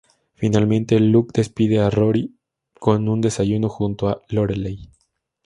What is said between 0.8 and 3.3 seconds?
Luke despide a Rory con un